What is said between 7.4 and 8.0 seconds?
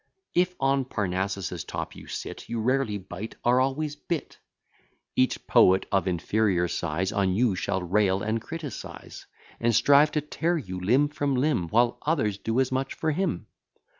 shall